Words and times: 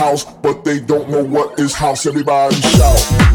house, 0.00 0.24
but 0.24 0.64
they 0.64 0.80
don't 0.80 1.10
know 1.10 1.22
what 1.22 1.58
is 1.58 1.74
house. 1.74 2.06
Everybody 2.06 2.56
shout. 2.56 3.29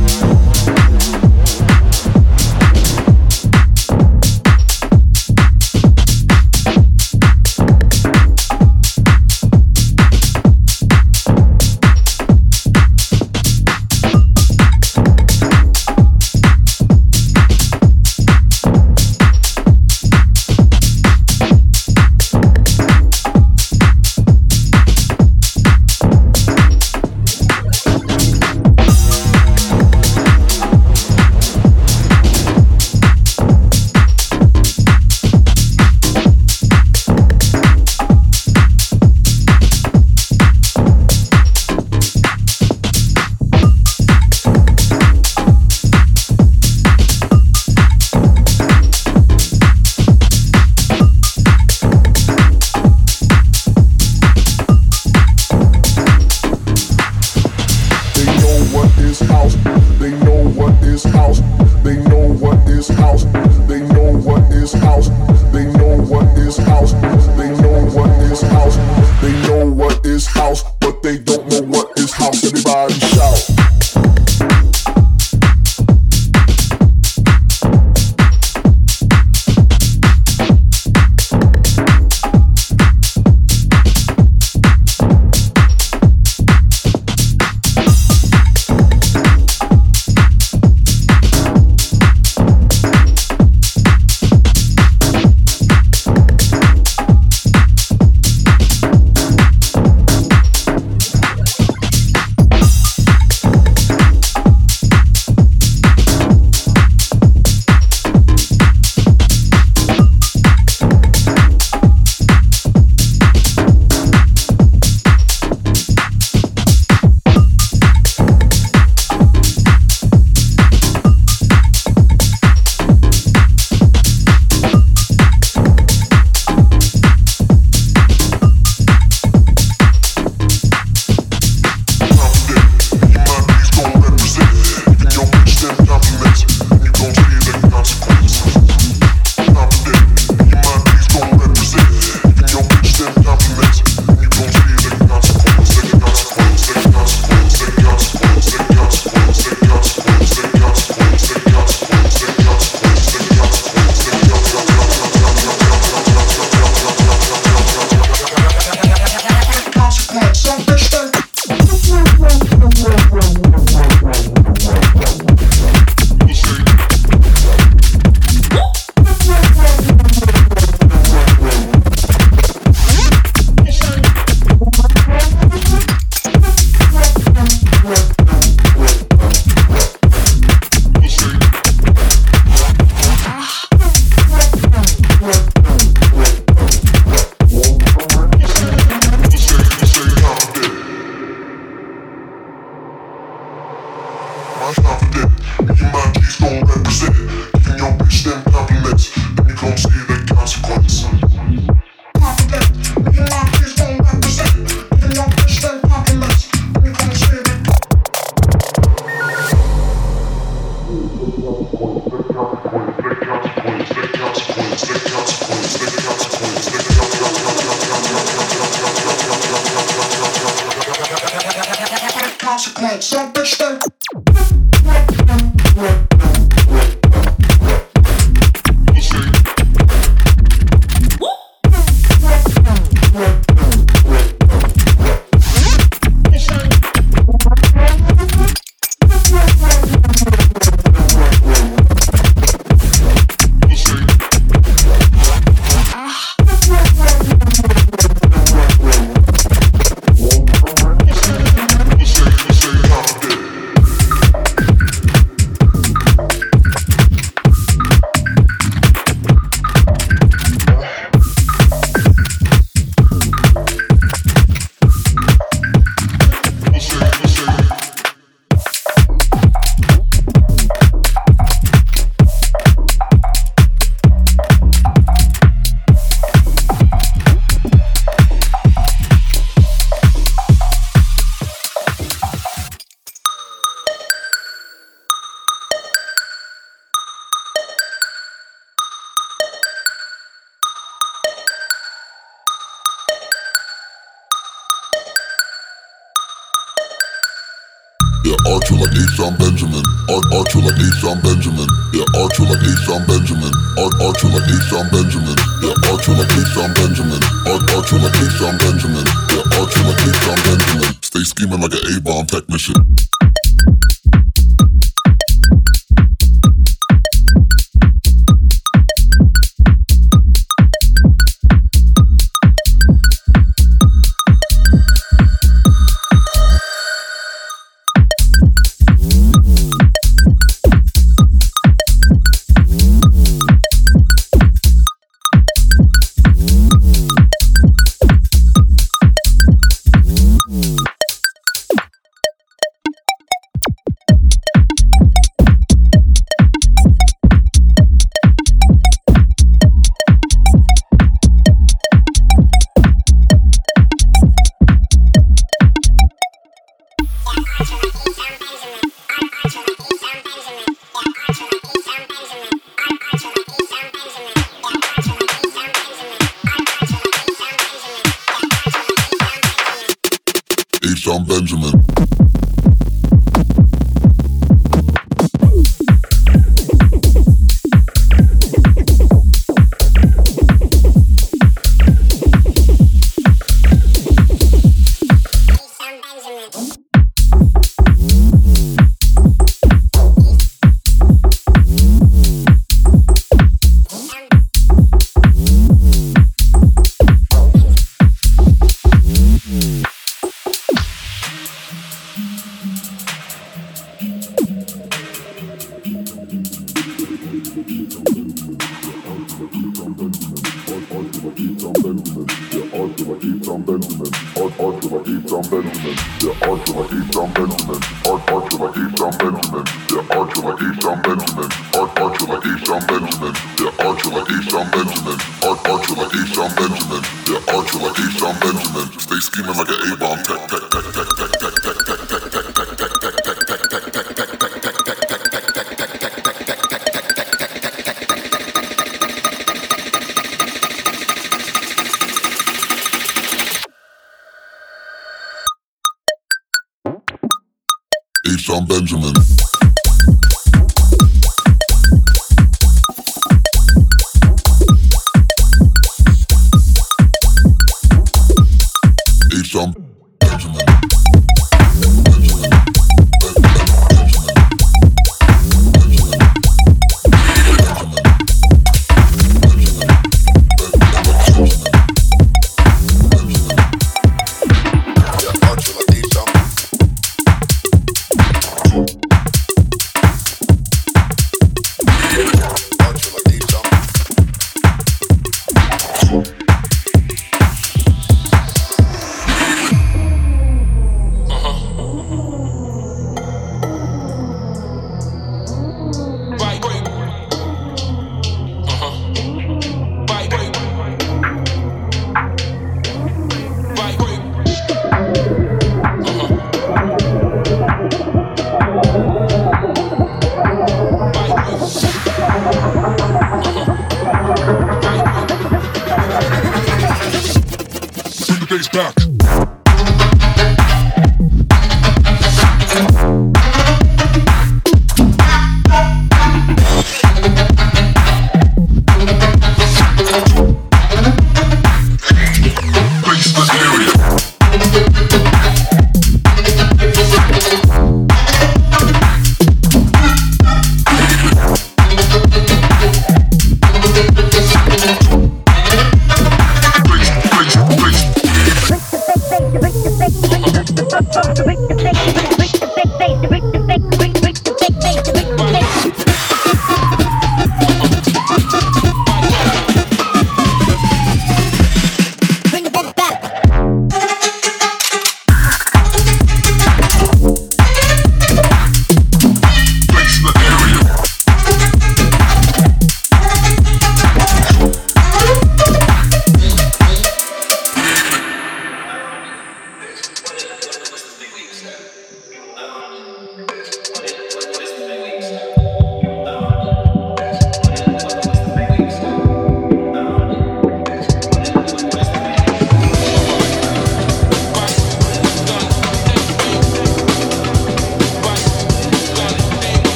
Like 311.65 311.83
an 311.83 311.97
A-bomb 311.97 312.27
technician. 312.27 312.84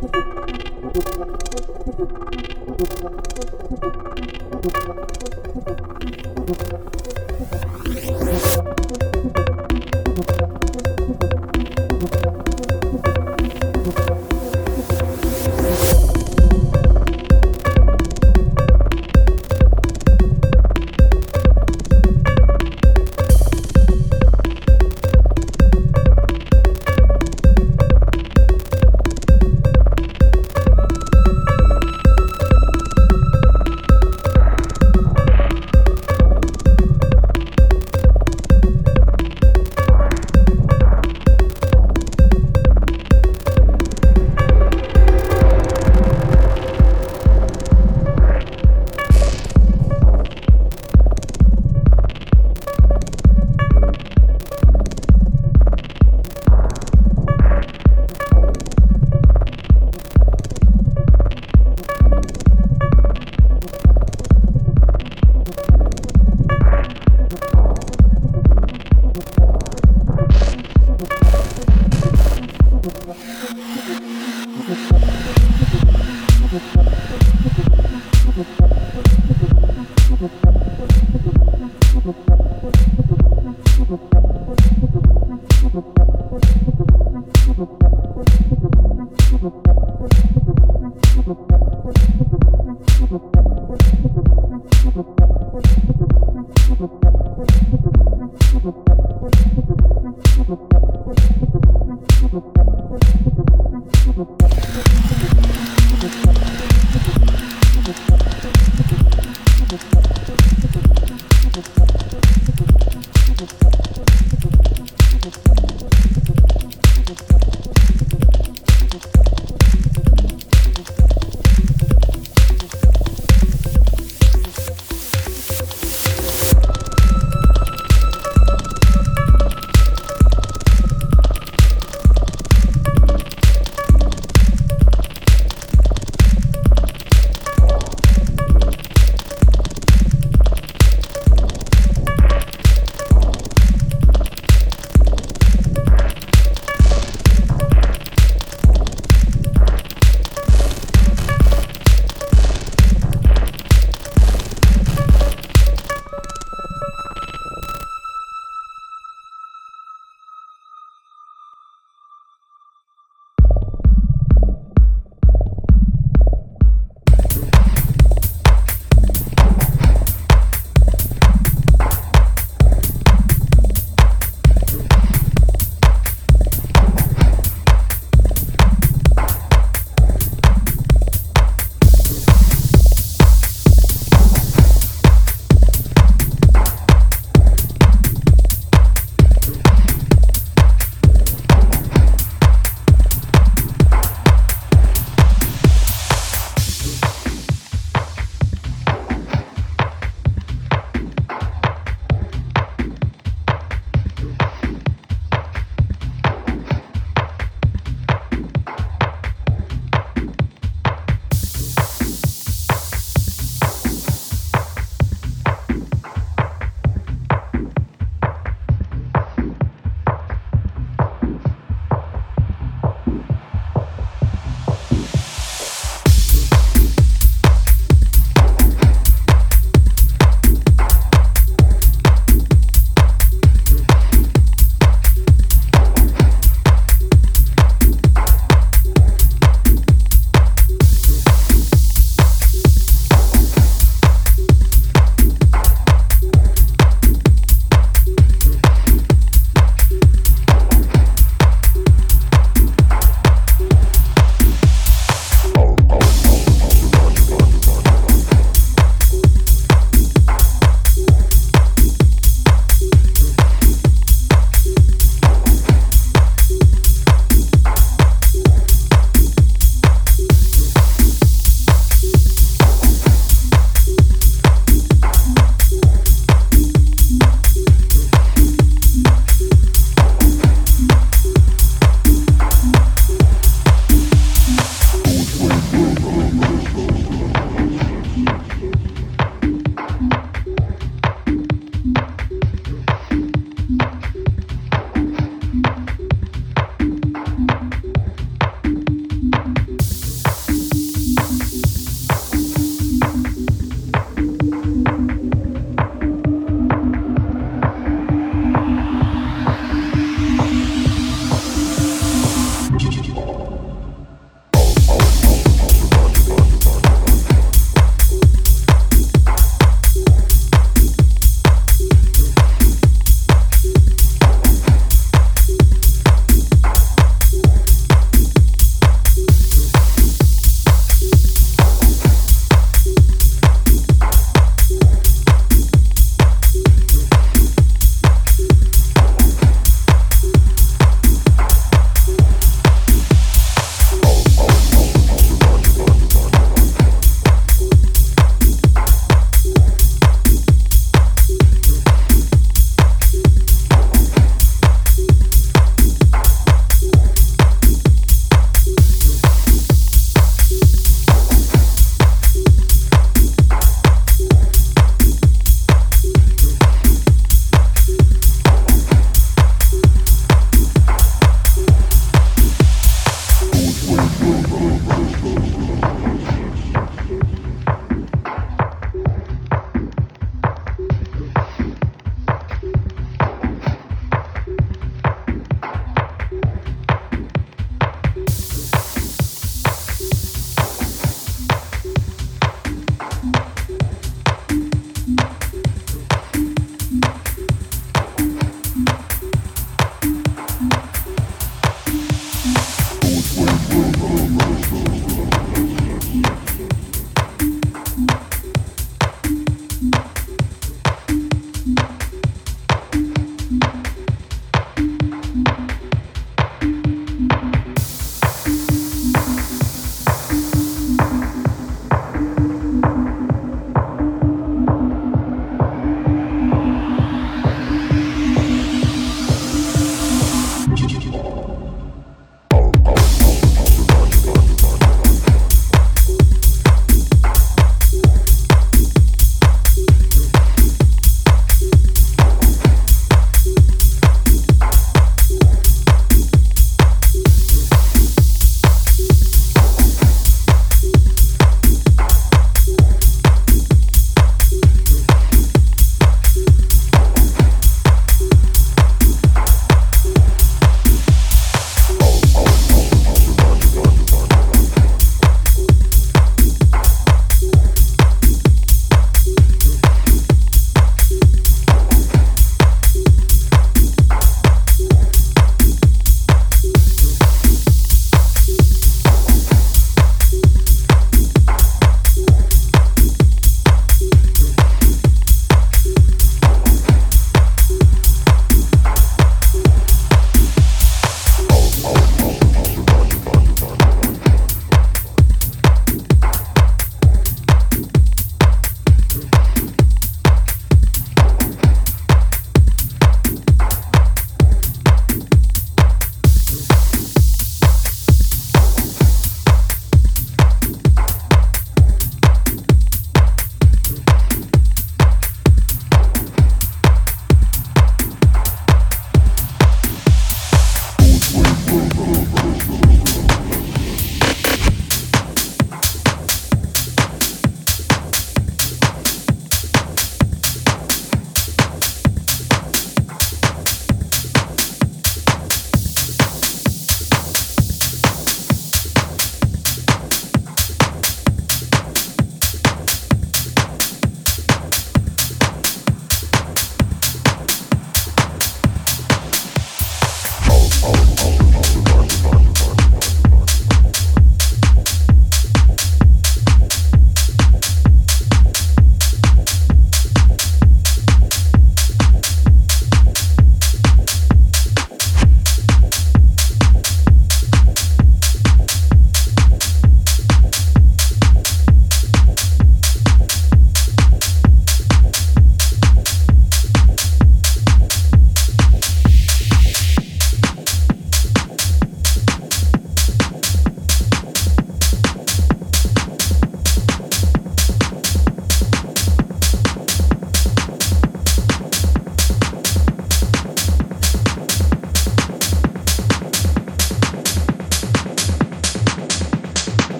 Thank 0.00 0.14
you. 1.98 2.27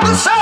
The 0.00 0.06
ground. 0.06 0.39